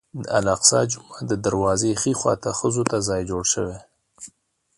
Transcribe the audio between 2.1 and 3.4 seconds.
خوا ته ښځو ته ځای